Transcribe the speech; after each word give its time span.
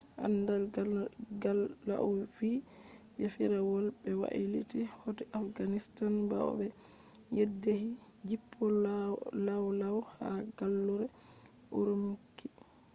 anda 0.25 0.53
gal 1.43 1.61
lau 1.87 2.09
vi 2.35 2.51
je 3.19 3.25
firawol 3.35 3.85
be 4.01 4.11
wailiti 4.21 4.79
hoti 5.01 5.23
afghanistan 5.39 6.13
bawo 6.29 6.51
be 6.59 6.67
yeddhi 7.37 7.77
jippol 8.27 8.73
lawlaw 9.45 9.97
ha 10.15 10.29
gallure 10.57 11.07
urumqi 11.77 12.47